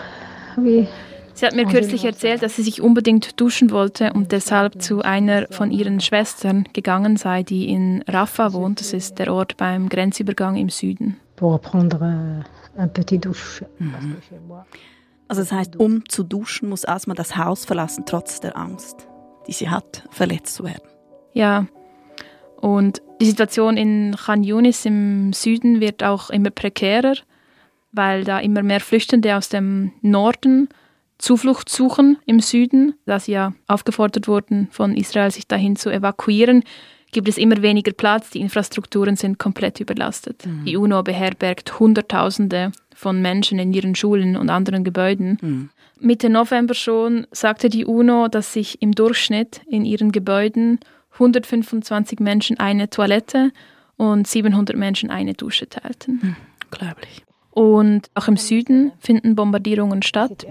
Oui. 0.57 0.87
Sie 1.33 1.45
hat 1.45 1.55
mir 1.55 1.65
kürzlich 1.65 2.05
erzählt, 2.05 2.43
dass 2.43 2.55
sie 2.55 2.61
sich 2.61 2.81
unbedingt 2.81 3.39
duschen 3.39 3.71
wollte 3.71 4.13
und 4.13 4.31
deshalb 4.31 4.81
zu 4.81 5.01
einer 5.01 5.47
von 5.49 5.71
ihren 5.71 5.99
Schwestern 5.99 6.65
gegangen 6.73 7.17
sei, 7.17 7.41
die 7.41 7.69
in 7.69 8.03
Rafah 8.07 8.53
wohnt. 8.53 8.79
Das 8.79 8.93
ist 8.93 9.17
der 9.17 9.33
Ort 9.33 9.57
beim 9.57 9.89
Grenzübergang 9.89 10.55
im 10.57 10.69
Süden. 10.69 11.17
Euh, 11.41 12.43
moi, 14.47 14.63
Also 15.27 15.41
das 15.41 15.51
heißt, 15.51 15.77
um 15.77 16.07
zu 16.07 16.23
duschen, 16.23 16.69
muss 16.69 16.85
Asma 16.85 17.13
das 17.13 17.37
Haus 17.37 17.65
verlassen, 17.65 18.03
trotz 18.05 18.39
der 18.41 18.55
Angst, 18.55 19.07
die 19.47 19.53
sie 19.53 19.69
hat, 19.69 20.03
verletzt 20.11 20.55
zu 20.55 20.63
werden. 20.65 20.83
Ja, 21.33 21.65
und 22.61 23.01
die 23.19 23.25
Situation 23.25 23.75
in 23.75 24.15
Khan 24.15 24.43
Yunis 24.43 24.85
im 24.85 25.33
Süden 25.33 25.81
wird 25.81 26.03
auch 26.03 26.29
immer 26.29 26.51
prekärer, 26.51 27.15
weil 27.91 28.23
da 28.23 28.39
immer 28.39 28.63
mehr 28.63 28.79
Flüchtende 28.79 29.35
aus 29.35 29.49
dem 29.49 29.91
Norden 30.01 30.69
Zuflucht 31.17 31.69
suchen 31.69 32.17
im 32.25 32.39
Süden, 32.39 32.95
da 33.05 33.19
sie 33.19 33.33
ja 33.33 33.53
aufgefordert 33.67 34.27
wurden, 34.27 34.69
von 34.71 34.95
Israel 34.95 35.29
sich 35.29 35.47
dahin 35.47 35.75
zu 35.75 35.91
evakuieren, 35.91 36.63
gibt 37.11 37.27
es 37.27 37.37
immer 37.37 37.61
weniger 37.61 37.91
Platz, 37.91 38.29
die 38.29 38.39
Infrastrukturen 38.39 39.15
sind 39.15 39.37
komplett 39.37 39.79
überlastet. 39.79 40.43
Die 40.65 40.77
UNO 40.77 41.03
beherbergt 41.03 41.79
Hunderttausende 41.79 42.71
von 42.95 43.21
Menschen 43.21 43.59
in 43.59 43.73
ihren 43.73 43.95
Schulen 43.95 44.35
und 44.37 44.49
anderen 44.49 44.83
Gebäuden. 44.83 45.69
Mitte 45.99 46.29
November 46.29 46.73
schon 46.73 47.27
sagte 47.31 47.69
die 47.69 47.85
UNO, 47.85 48.27
dass 48.27 48.53
sich 48.53 48.81
im 48.81 48.93
Durchschnitt 48.93 49.61
in 49.67 49.85
ihren 49.85 50.11
Gebäuden 50.11 50.79
125 51.13 52.19
Menschen 52.19 52.59
eine 52.59 52.89
Toilette 52.89 53.51
und 53.97 54.27
700 54.27 54.75
Menschen 54.75 55.09
eine 55.09 55.33
Dusche 55.33 55.67
teilten. 55.69 56.35
Unglaublich. 56.71 57.23
Und 57.51 58.09
auch 58.15 58.27
im 58.27 58.37
Süden 58.37 58.93
finden 58.99 59.35
Bombardierungen 59.35 60.01
statt. 60.03 60.45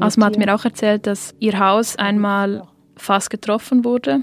Asma 0.00 0.26
hat 0.26 0.38
mir 0.38 0.54
auch 0.54 0.64
erzählt, 0.64 1.06
dass 1.06 1.34
ihr 1.38 1.58
Haus 1.58 1.96
einmal 1.96 2.66
fast 2.96 3.28
getroffen 3.30 3.84
wurde. 3.84 4.22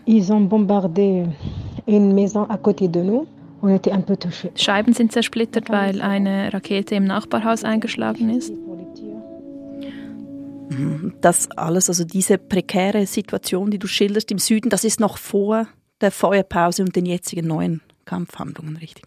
Scheiben 4.55 4.93
sind 4.93 5.11
zersplittert, 5.11 5.69
weil 5.69 6.01
eine 6.01 6.53
Rakete 6.53 6.95
im 6.95 7.05
Nachbarhaus 7.05 7.63
eingeschlagen 7.63 8.29
ist. 8.31 8.53
Das 11.21 11.49
alles, 11.51 11.89
also 11.89 12.03
diese 12.03 12.37
prekäre 12.37 13.05
Situation, 13.05 13.71
die 13.71 13.79
du 13.79 13.87
schilderst 13.87 14.31
im 14.31 14.39
Süden, 14.39 14.69
das 14.69 14.83
ist 14.83 14.99
noch 14.99 15.17
vor 15.17 15.67
der 16.01 16.11
Feuerpause 16.11 16.83
und 16.83 16.95
den 16.95 17.05
jetzigen 17.05 17.47
neuen 17.47 17.81
Kampfhandlungen, 18.05 18.77
richtig? 18.77 19.05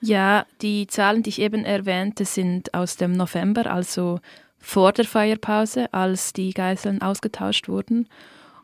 Ja, 0.00 0.46
die 0.62 0.86
Zahlen, 0.86 1.22
die 1.22 1.30
ich 1.30 1.40
eben 1.40 1.64
erwähnte, 1.64 2.24
sind 2.24 2.72
aus 2.74 2.96
dem 2.96 3.12
November, 3.12 3.70
also 3.70 4.20
vor 4.58 4.92
der 4.92 5.04
Feuerpause, 5.04 5.92
als 5.92 6.32
die 6.32 6.52
Geiseln 6.52 7.02
ausgetauscht 7.02 7.68
wurden. 7.68 8.08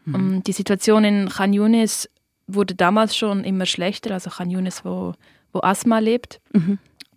Um, 0.06 0.42
Die 0.44 0.52
Situation 0.52 1.02
in 1.04 1.28
Khan 1.28 1.52
Yunis 1.52 2.10
wurde 2.46 2.74
damals 2.74 3.16
schon 3.16 3.42
immer 3.42 3.66
schlechter, 3.66 4.12
also 4.12 4.30
Khan 4.30 4.50
Yunis, 4.50 4.84
wo, 4.84 5.14
wo 5.52 5.60
Asma 5.62 5.98
lebt, 5.98 6.40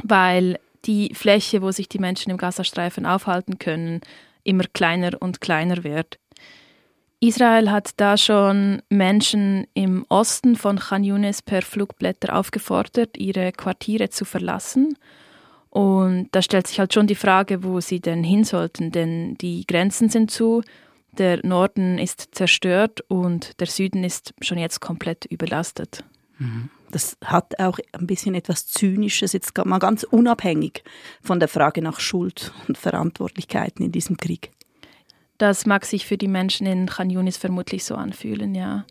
weil 0.03 0.57
die 0.85 1.13
Fläche, 1.13 1.61
wo 1.61 1.71
sich 1.71 1.89
die 1.89 1.99
Menschen 1.99 2.31
im 2.31 2.37
Gazastreifen 2.37 3.05
aufhalten 3.05 3.59
können, 3.59 4.01
immer 4.47 4.63
kleiner 4.73 5.11
und 5.19 5.41
kleiner 5.41 5.83
wird. 5.83 6.17
Israel 7.19 7.71
hat 7.71 7.91
da 7.97 8.15
schon 8.15 8.81
Menschen 8.89 9.65
im 9.73 10.05
Osten 10.09 10.55
von 10.55 10.77
Khan 10.77 11.03
Yunis 11.03 11.41
per 11.41 11.63
Flugblätter 11.63 12.35
aufgefordert, 12.35 13.17
ihre 13.17 13.51
Quartiere 13.51 14.09
zu 14.09 14.23
verlassen. 14.23 14.95
Und 15.69 16.29
da 16.31 16.41
stellt 16.41 16.67
sich 16.67 16.79
halt 16.79 16.93
schon 16.93 17.07
die 17.07 17.15
Frage, 17.15 17.63
wo 17.63 17.81
sie 17.81 17.99
denn 17.99 18.23
hin 18.23 18.43
sollten, 18.43 18.91
denn 18.91 19.35
die 19.35 19.65
Grenzen 19.65 20.09
sind 20.09 20.31
zu, 20.31 20.61
der 21.17 21.45
Norden 21.45 21.97
ist 21.97 22.29
zerstört 22.31 23.01
und 23.07 23.59
der 23.59 23.67
Süden 23.67 24.03
ist 24.03 24.33
schon 24.41 24.59
jetzt 24.59 24.79
komplett 24.79 25.25
überlastet. 25.25 26.03
Das 26.91 27.17
hat 27.23 27.59
auch 27.59 27.79
ein 27.91 28.07
bisschen 28.07 28.35
etwas 28.35 28.67
Zynisches, 28.67 29.33
jetzt 29.33 29.57
mal 29.65 29.79
ganz 29.79 30.03
unabhängig 30.03 30.83
von 31.21 31.39
der 31.39 31.49
Frage 31.49 31.81
nach 31.81 31.99
Schuld 31.99 32.53
und 32.67 32.77
Verantwortlichkeiten 32.77 33.85
in 33.85 33.91
diesem 33.91 34.17
Krieg. 34.17 34.51
Das 35.37 35.65
mag 35.65 35.85
sich 35.85 36.05
für 36.05 36.17
die 36.17 36.27
Menschen 36.27 36.65
in 36.65 36.87
Khan 36.87 37.09
Yunis 37.09 37.37
vermutlich 37.37 37.83
so 37.83 37.95
anfühlen, 37.95 38.55
ja. 38.55 38.85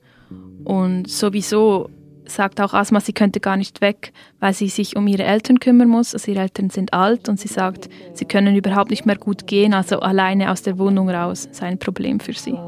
Und 0.65 1.09
sowieso 1.09 1.88
sagt 2.26 2.61
auch 2.61 2.75
Asma, 2.75 3.00
sie 3.00 3.12
könnte 3.12 3.41
gar 3.41 3.57
nicht 3.57 3.81
weg, 3.81 4.12
weil 4.41 4.53
sie 4.53 4.69
sich 4.69 4.97
um 4.97 5.07
ihre 5.07 5.25
Eltern 5.25 5.61
kümmern 5.61 5.88
muss. 5.88 6.12
Also 6.15 6.31
ihre 6.31 6.41
Eltern 6.41 6.71
sind 6.71 6.93
alt 6.93 7.29
und 7.29 7.38
sie 7.38 7.49
sagt, 7.49 7.88
sie 8.15 8.25
können 8.25 8.57
überhaupt 8.57 8.91
nicht 8.91 9.07
mehr 9.07 9.17
gut 9.17 9.47
gehen, 9.47 9.75
also 9.75 10.00
alleine 10.00 10.50
aus 10.50 10.62
der 10.62 10.79
Wohnung 10.79 11.09
raus 11.09 11.49
sei 11.53 11.67
ein 11.67 11.79
Problem 11.79 12.21
für 12.21 12.33
sie. 12.33 12.59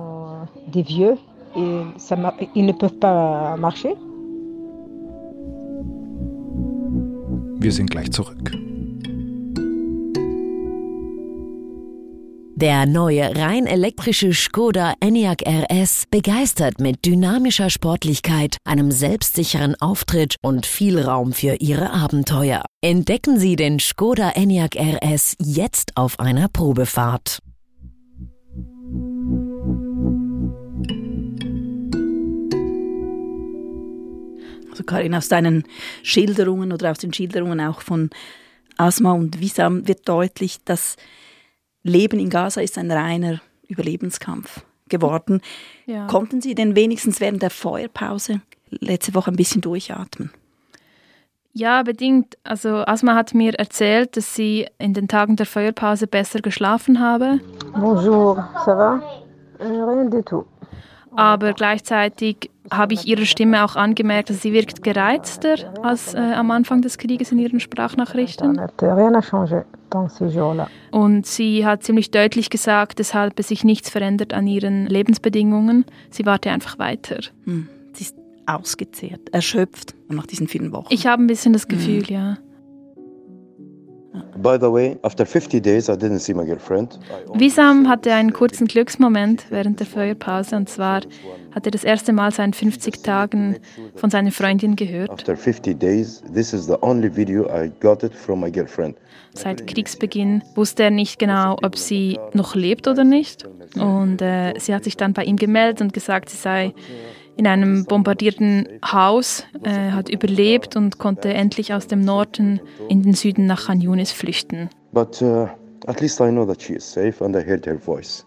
Des 0.72 0.86
vieux. 0.86 1.18
Ils 1.56 2.64
ne 2.66 2.72
peuvent 2.72 3.00
pas 3.00 3.56
marcher. 3.56 3.96
Wir 7.68 7.74
sind 7.74 7.90
gleich 7.90 8.10
zurück. 8.12 8.50
Der 12.56 12.86
neue 12.86 13.36
rein 13.36 13.66
elektrische 13.66 14.32
Skoda 14.32 14.94
Enyaq 15.00 15.42
RS 15.46 16.04
begeistert 16.10 16.80
mit 16.80 17.04
dynamischer 17.04 17.68
Sportlichkeit, 17.68 18.56
einem 18.64 18.90
selbstsicheren 18.90 19.74
Auftritt 19.82 20.36
und 20.40 20.64
viel 20.64 20.98
Raum 20.98 21.34
für 21.34 21.56
Ihre 21.60 21.90
Abenteuer. 21.90 22.64
Entdecken 22.80 23.38
Sie 23.38 23.54
den 23.54 23.80
Skoda 23.80 24.30
Enyaq 24.30 24.74
RS 24.74 25.34
jetzt 25.38 25.94
auf 25.94 26.18
einer 26.20 26.48
Probefahrt. 26.48 27.40
Karin, 34.88 35.14
aus 35.14 35.28
deinen 35.28 35.64
Schilderungen 36.02 36.72
oder 36.72 36.90
aus 36.90 36.98
den 36.98 37.12
Schilderungen 37.12 37.60
auch 37.60 37.80
von 37.82 38.10
Asma 38.76 39.12
und 39.12 39.40
Wisam 39.40 39.86
wird 39.86 40.08
deutlich, 40.08 40.64
dass 40.64 40.96
Leben 41.82 42.18
in 42.18 42.30
Gaza 42.30 42.60
ist 42.60 42.78
ein 42.78 42.90
reiner 42.90 43.40
Überlebenskampf 43.68 44.62
geworden. 44.88 45.40
Ja. 45.86 46.06
Konnten 46.06 46.40
Sie 46.40 46.54
denn 46.54 46.74
wenigstens 46.74 47.20
während 47.20 47.42
der 47.42 47.50
Feuerpause 47.50 48.40
letzte 48.70 49.14
Woche 49.14 49.30
ein 49.30 49.36
bisschen 49.36 49.60
durchatmen? 49.60 50.30
Ja, 51.52 51.82
bedingt. 51.82 52.38
Also 52.44 52.84
Asma 52.86 53.14
hat 53.14 53.34
mir 53.34 53.54
erzählt, 53.54 54.16
dass 54.16 54.34
sie 54.34 54.66
in 54.78 54.94
den 54.94 55.08
Tagen 55.08 55.34
der 55.34 55.46
Feuerpause 55.46 56.06
besser 56.06 56.40
geschlafen 56.40 57.00
habe, 57.00 57.40
Bonjour, 57.72 58.36
ça 58.64 58.76
va 58.76 59.02
Rien 59.58 60.08
du 60.08 60.22
tout. 60.22 60.46
Aber 61.18 61.52
gleichzeitig 61.52 62.48
habe 62.70 62.94
ich 62.94 63.08
ihrer 63.08 63.24
Stimme 63.24 63.64
auch 63.64 63.74
angemerkt, 63.74 64.30
dass 64.30 64.40
sie 64.40 64.52
wirkt 64.52 64.84
gereizter 64.84 65.56
als 65.82 66.14
äh, 66.14 66.18
am 66.18 66.52
Anfang 66.52 66.80
des 66.80 66.96
Krieges 66.96 67.32
in 67.32 67.40
ihren 67.40 67.58
Sprachnachrichten. 67.58 68.60
Und 70.92 71.26
sie 71.26 71.66
hat 71.66 71.82
ziemlich 71.82 72.12
deutlich 72.12 72.50
gesagt, 72.50 73.00
weshalb 73.00 73.42
sich 73.42 73.64
nichts 73.64 73.90
verändert 73.90 74.32
an 74.32 74.46
ihren 74.46 74.86
Lebensbedingungen. 74.86 75.86
Sie 76.10 76.24
warte 76.24 76.50
einfach 76.52 76.78
weiter. 76.78 77.18
Hm. 77.46 77.68
Sie 77.94 78.04
ist 78.04 78.16
ausgezehrt, 78.46 79.30
erschöpft 79.32 79.96
nach 80.08 80.26
diesen 80.26 80.46
vielen 80.46 80.70
Wochen. 80.70 80.86
Ich 80.90 81.08
habe 81.08 81.20
ein 81.20 81.26
bisschen 81.26 81.52
das 81.52 81.66
Gefühl, 81.66 82.04
ja. 82.08 82.38
By 84.36 84.56
the 84.58 84.72
way, 84.72 84.96
after 85.02 85.26
50 85.26 85.60
days, 85.60 85.88
I 85.88 85.92
didn't 85.92 86.20
see 86.20 86.32
my 86.32 86.44
girlfriend. 86.44 86.98
Wisam 87.34 87.88
hatte 87.88 88.12
einen 88.12 88.32
kurzen 88.32 88.66
Glücksmoment 88.66 89.46
während 89.50 89.80
der 89.80 89.86
Feuerpause 89.86 90.56
und 90.56 90.68
zwar 90.68 91.02
hat 91.54 91.66
er 91.66 91.70
das 91.70 91.84
erste 91.84 92.12
Mal 92.12 92.30
seit 92.30 92.54
50 92.56 93.02
Tagen 93.02 93.56
von 93.96 94.10
seiner 94.10 94.30
Freundin 94.30 94.76
gehört. 94.76 95.10
After 95.10 95.36
50 95.36 95.78
days, 95.78 96.22
this 96.32 96.52
is 96.52 96.66
the 96.66 96.76
only 96.80 97.14
video 97.14 97.46
I 97.50 97.70
got 97.80 98.02
it 98.02 98.14
from 98.14 98.40
my 98.40 98.50
girlfriend. 98.50 98.96
Seit 99.34 99.66
Kriegsbeginn 99.66 100.42
wusste 100.54 100.84
er 100.84 100.90
nicht 100.90 101.18
genau, 101.18 101.56
ob 101.62 101.76
sie 101.76 102.18
noch 102.32 102.54
lebt 102.54 102.88
oder 102.88 103.04
nicht. 103.04 103.46
Und 103.76 104.22
äh, 104.22 104.54
sie 104.58 104.74
hat 104.74 104.84
sich 104.84 104.96
dann 104.96 105.12
bei 105.12 105.24
ihm 105.24 105.36
gemeldet 105.36 105.80
und 105.80 105.92
gesagt, 105.92 106.30
sie 106.30 106.36
sei 106.36 106.74
in 107.38 107.46
einem 107.46 107.86
bombardierten 107.86 108.68
Haus, 108.84 109.44
äh, 109.62 109.92
hat 109.92 110.10
überlebt 110.10 110.76
und 110.76 110.98
konnte 110.98 111.32
endlich 111.32 111.72
aus 111.72 111.86
dem 111.86 112.00
Norden 112.00 112.60
in 112.90 113.02
den 113.02 113.14
Süden 113.14 113.46
nach 113.46 113.66
Khan 113.66 113.80
Yunis 113.80 114.12
flüchten. 114.12 114.68
But 114.92 115.22
uh, 115.22 115.46
at 115.86 116.00
least 116.02 116.20
I 116.20 116.28
know 116.28 116.44
that 116.44 116.60
she 116.60 116.74
is 116.74 116.92
safe 116.92 117.24
and 117.24 117.34
I 117.34 117.40
heard 117.40 117.64
her 117.66 117.78
voice. 117.78 118.26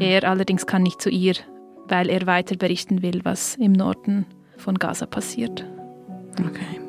Er 0.00 0.24
allerdings 0.28 0.66
kann 0.66 0.82
nicht 0.82 1.00
zu 1.00 1.08
ihr 1.08 1.34
weil 1.88 2.08
er 2.08 2.26
weiter 2.26 2.56
berichten 2.56 3.02
will, 3.02 3.20
was 3.24 3.56
im 3.56 3.72
Norden 3.72 4.26
von 4.56 4.78
Gaza 4.78 5.06
passiert. 5.06 5.64
Okay. 6.38 6.80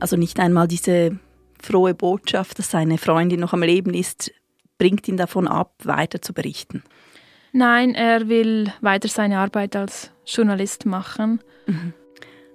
Also 0.00 0.16
nicht 0.16 0.40
einmal 0.40 0.68
diese 0.68 1.18
frohe 1.60 1.94
Botschaft, 1.94 2.58
dass 2.58 2.70
seine 2.70 2.98
Freundin 2.98 3.40
noch 3.40 3.52
am 3.52 3.62
Leben 3.62 3.94
ist, 3.94 4.32
bringt 4.78 5.08
ihn 5.08 5.16
davon 5.16 5.46
ab, 5.46 5.74
weiter 5.84 6.22
zu 6.22 6.32
berichten. 6.32 6.82
Nein, 7.52 7.94
er 7.94 8.28
will 8.28 8.72
weiter 8.80 9.08
seine 9.08 9.38
Arbeit 9.38 9.76
als 9.76 10.10
Journalist 10.24 10.86
machen. 10.86 11.40
Mhm. 11.66 11.92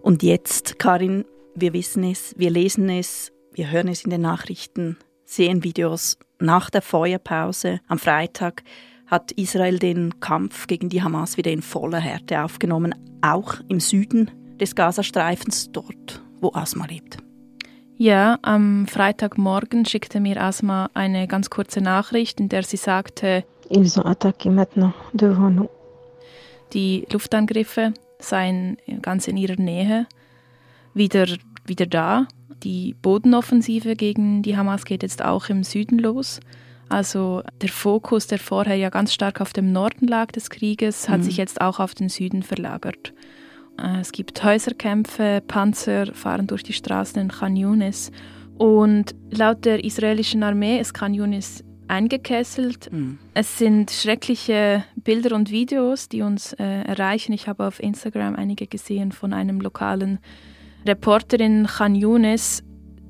Und 0.02 0.24
jetzt, 0.24 0.80
Karin, 0.80 1.26
wir 1.56 1.74
wissen 1.74 2.04
es, 2.04 2.34
wir 2.38 2.50
lesen 2.50 2.90
es, 2.90 3.32
wir 3.54 3.72
hören 3.72 3.88
es 3.88 4.04
in 4.04 4.12
den 4.12 4.22
Nachrichten, 4.22 4.98
sehen 5.26 5.64
Videos. 5.64 6.18
Nach 6.40 6.70
der 6.70 6.82
Feuerpause 6.82 7.80
am 7.88 7.98
Freitag 7.98 8.64
hat 9.08 9.32
Israel 9.34 9.80
den 9.80 10.20
Kampf 10.20 10.68
gegen 10.68 10.90
die 10.90 11.02
Hamas 11.02 11.38
wieder 11.38 11.52
in 11.52 11.62
voller 11.62 12.00
Härte 12.00 12.44
aufgenommen, 12.44 12.96
auch 13.22 13.56
im 13.70 13.80
Süden 13.80 14.32
des 14.60 14.76
Gazastreifens, 14.76 15.72
dort, 15.72 16.22
wo 16.42 16.52
Asma 16.54 16.86
lebt. 16.86 17.18
Ja, 17.98 18.40
am 18.42 18.88
Freitagmorgen 18.88 19.86
schickte 19.86 20.20
mir 20.20 20.42
Asma 20.42 20.90
eine 20.94 21.28
ganz 21.28 21.50
kurze 21.50 21.80
Nachricht, 21.80 22.42
in 22.42 22.50
der 22.50 22.64
sie 22.64 22.78
sagte, 22.78 23.46
die 26.74 27.08
Luftangriffe 27.12 27.94
seien 28.20 28.78
ganz 29.02 29.28
in 29.28 29.38
ihrer 29.38 29.60
Nähe 29.60 30.08
wieder, 30.94 31.28
wieder 31.66 31.86
da. 31.86 32.28
Die 32.64 32.96
Bodenoffensive 33.02 33.96
gegen 33.96 34.42
die 34.42 34.58
Hamas 34.58 34.86
geht 34.86 35.04
jetzt 35.04 35.24
auch 35.24 35.50
im 35.50 35.64
Süden 35.64 36.00
los. 36.00 36.40
Also 36.88 37.42
der 37.62 37.70
Fokus, 37.70 38.28
der 38.28 38.40
vorher 38.40 38.76
ja 38.76 38.90
ganz 38.90 39.14
stark 39.14 39.42
auf 39.42 39.54
dem 39.54 39.72
Norden 39.72 40.08
lag 40.08 40.32
des 40.32 40.50
Krieges, 40.50 41.10
hat 41.10 41.20
mhm. 41.20 41.24
sich 41.24 41.38
jetzt 41.38 41.62
auch 41.62 41.80
auf 41.80 41.96
den 41.96 42.10
Süden 42.10 42.44
verlagert. 42.44 43.14
Äh, 43.80 44.00
es 44.00 44.12
gibt 44.12 44.44
Häuserkämpfe, 44.44 45.42
Panzer 45.46 46.14
fahren 46.14 46.48
durch 46.48 46.64
die 46.64 46.74
Straßen 46.74 47.20
in 47.22 47.30
Khan 47.30 47.56
Yunis. 47.56 48.12
Und 48.58 49.16
laut 49.32 49.66
der 49.66 49.84
israelischen 49.84 50.44
Armee 50.44 50.80
ist 50.80 50.94
Khan 50.94 51.14
Yunis 51.14 51.65
eingekesselt. 51.88 52.92
Mhm. 52.92 53.20
Es 53.34 53.58
sind 53.58 53.92
schreckliche 53.92 54.84
Bilder 54.96 55.36
und 55.36 55.52
Videos, 55.52 56.10
die 56.10 56.22
uns 56.22 56.54
äh, 56.54 56.64
erreichen. 56.64 57.34
Ich 57.34 57.48
habe 57.48 57.66
auf 57.66 57.82
Instagram 57.82 58.36
einige 58.36 58.68
gesehen 58.68 59.12
von 59.12 59.34
einem 59.34 59.62
lokalen 59.62 60.20
Reporter 60.86 61.40
in 61.40 61.68
Khan 61.68 61.96
Yunis. 61.96 62.64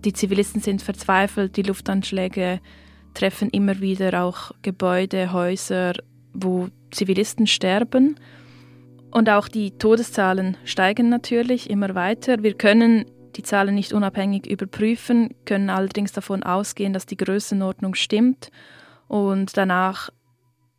Die 0.04 0.14
Zivilisten 0.14 0.62
sind 0.62 0.82
verzweifelt, 0.82 1.58
die 1.58 1.64
Luftanschläge 1.64 2.60
treffen 3.14 3.50
immer 3.50 3.80
wieder 3.80 4.24
auch 4.24 4.52
Gebäude, 4.62 5.32
Häuser, 5.32 5.94
wo 6.34 6.68
Zivilisten 6.92 7.48
sterben. 7.48 8.20
Und 9.10 9.30
auch 9.30 9.48
die 9.48 9.72
Todeszahlen 9.72 10.58
steigen 10.66 11.10
natürlich 11.10 11.70
immer 11.70 11.96
weiter. 11.96 12.44
Wir 12.44 12.54
können 12.54 13.06
die 13.36 13.44
Zahlen 13.44 13.76
nicht 13.76 13.94
unabhängig 13.94 14.48
überprüfen, 14.48 15.36
können 15.46 15.70
allerdings 15.70 16.12
davon 16.12 16.44
ausgehen, 16.44 16.94
dass 16.94 17.06
die 17.06 17.18
Größenordnung 17.18 17.96
stimmt. 17.96 18.52
Und 19.08 19.58
danach 19.58 20.10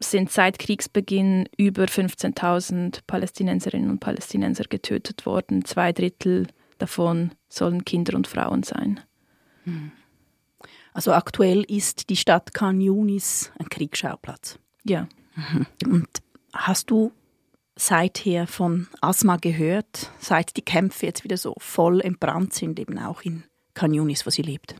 sind 0.01 0.31
seit 0.31 0.59
Kriegsbeginn 0.59 1.49
über 1.57 1.85
15.000 1.85 3.01
Palästinenserinnen 3.07 3.91
und 3.91 4.01
Palästinenser 4.01 4.65
getötet 4.65 5.27
worden. 5.27 5.65
Zwei 5.65 5.93
Drittel 5.93 6.47
davon 6.79 7.33
sollen 7.49 7.85
Kinder 7.85 8.15
und 8.17 8.27
Frauen 8.27 8.63
sein. 8.63 9.01
Also 10.93 11.13
aktuell 11.13 11.63
ist 11.63 12.11
die 12.11 12.17
Stadt 12.17 12.55
Khan 12.55 12.81
Yunis 12.81 13.53
ein 13.59 13.69
Kriegsschauplatz. 13.69 14.59
Ja. 14.85 15.09
Und 15.85 16.09
hast 16.53 16.91
du 16.91 17.13
seither 17.77 18.47
von 18.47 18.89
Asma 19.01 19.37
gehört, 19.37 20.11
seit 20.19 20.57
die 20.57 20.63
Kämpfe 20.63 21.07
jetzt 21.07 21.25
wieder 21.25 21.37
so 21.37 21.55
voll 21.59 22.01
entbrannt 22.01 22.55
sind, 22.55 22.81
eben 22.81 22.99
auch 22.99 23.23
in 23.23 23.45
Kanyunis, 23.75 24.27
wo 24.27 24.31
sie 24.31 24.43
lebt? 24.43 24.75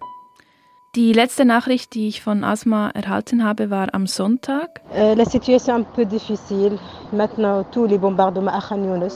Die 0.97 1.13
letzte 1.13 1.45
Nachricht, 1.45 1.95
die 1.95 2.09
ich 2.09 2.23
von 2.23 2.43
Asma 2.43 2.89
erhalten 2.89 3.45
habe, 3.45 3.69
war 3.69 3.93
am 3.93 4.07
Sonntag. 4.07 4.81
Äh, 4.95 5.13
la 5.13 5.27
situation 5.27 5.83
un 5.83 5.93
peu 5.93 6.07
difficile. 6.07 6.79
Maintenant 7.13 7.71
tous 7.71 7.87
les 7.87 7.99
bombardements 7.99 8.55
à 8.55 8.67
Khan 8.67 9.11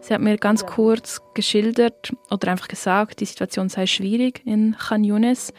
Sie 0.00 0.14
hat 0.14 0.20
mir 0.20 0.36
ganz 0.36 0.64
kurz 0.64 1.20
geschildert 1.32 2.12
oder 2.30 2.52
einfach 2.52 2.68
gesagt, 2.68 3.20
die 3.20 3.24
Situation 3.24 3.68
sei 3.68 3.86
schwierig 3.86 4.42
in 4.44 4.76
Khan 4.78 5.02
Yunis. 5.02 5.52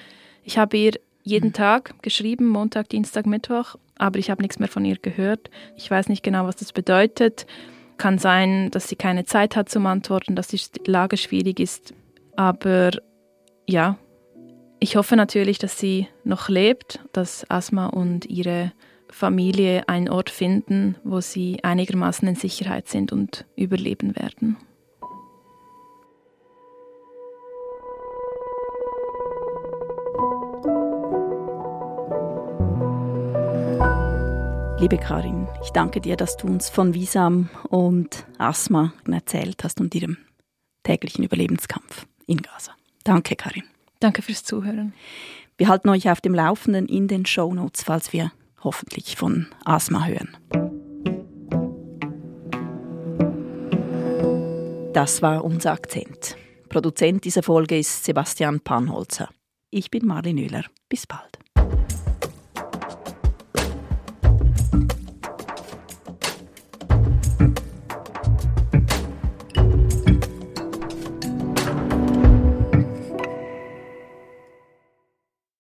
Ich 0.43 0.57
habe 0.57 0.77
ihr 0.77 0.93
jeden 1.23 1.49
mhm. 1.49 1.53
Tag 1.53 2.01
geschrieben, 2.03 2.47
Montag, 2.47 2.87
Dienstag, 2.89 3.25
Mittwoch, 3.25 3.75
aber 3.97 4.19
ich 4.19 4.29
habe 4.29 4.41
nichts 4.41 4.59
mehr 4.59 4.67
von 4.67 4.85
ihr 4.85 4.97
gehört. 4.97 5.49
Ich 5.75 5.89
weiß 5.89 6.09
nicht 6.09 6.23
genau, 6.23 6.45
was 6.45 6.57
das 6.57 6.73
bedeutet. 6.73 7.45
Kann 7.97 8.17
sein, 8.17 8.71
dass 8.71 8.89
sie 8.89 8.95
keine 8.95 9.25
Zeit 9.25 9.55
hat 9.55 9.69
zum 9.69 9.85
Antworten, 9.85 10.35
dass 10.35 10.47
die 10.47 10.59
Lage 10.85 11.17
schwierig 11.17 11.59
ist. 11.59 11.93
Aber 12.35 12.91
ja, 13.67 13.97
ich 14.79 14.97
hoffe 14.97 15.15
natürlich, 15.15 15.57
dass 15.57 15.79
sie 15.79 16.07
noch 16.23 16.49
lebt, 16.49 16.99
dass 17.13 17.49
Asma 17.49 17.87
und 17.87 18.25
ihre 18.25 18.73
Familie 19.09 19.87
einen 19.87 20.09
Ort 20.09 20.29
finden, 20.29 20.97
wo 21.03 21.21
sie 21.21 21.63
einigermaßen 21.63 22.27
in 22.27 22.35
Sicherheit 22.35 22.89
sind 22.89 23.13
und 23.13 23.45
überleben 23.55 24.15
werden. 24.15 24.57
Liebe 34.85 34.99
Karin, 34.99 35.47
ich 35.63 35.71
danke 35.71 35.99
dir, 35.99 36.15
dass 36.15 36.37
du 36.37 36.45
uns 36.45 36.69
von 36.69 36.93
Visam 36.93 37.49
und 37.69 38.27
Asma 38.37 38.93
erzählt 39.11 39.63
hast 39.63 39.81
und 39.81 39.95
ihrem 39.95 40.15
täglichen 40.83 41.23
Überlebenskampf 41.23 42.05
in 42.27 42.37
Gaza. 42.37 42.73
Danke, 43.03 43.35
Karin. 43.35 43.63
Danke 43.99 44.21
fürs 44.21 44.43
Zuhören. 44.43 44.93
Wir 45.57 45.69
halten 45.69 45.89
euch 45.89 46.11
auf 46.11 46.21
dem 46.21 46.35
Laufenden 46.35 46.85
in 46.85 47.07
den 47.07 47.25
Show 47.25 47.51
Notes, 47.51 47.81
falls 47.81 48.13
wir 48.13 48.31
hoffentlich 48.63 49.15
von 49.15 49.47
Asma 49.63 50.05
hören. 50.05 50.37
Das 54.93 55.23
war 55.23 55.43
unser 55.43 55.71
Akzent. 55.71 56.37
Produzent 56.69 57.25
dieser 57.25 57.41
Folge 57.41 57.79
ist 57.79 58.05
Sebastian 58.05 58.59
Panholzer. 58.59 59.29
Ich 59.71 59.89
bin 59.89 60.05
Marlin 60.05 60.37
Oehler. 60.37 60.65
Bis 60.89 61.07
bald. 61.07 61.34